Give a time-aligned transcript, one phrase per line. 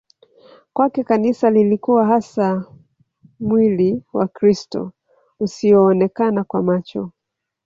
[0.73, 2.65] Kwake Kanisa lilikuwa hasa
[3.39, 4.77] mwli wa krist
[5.39, 7.11] usioonekana kwa macho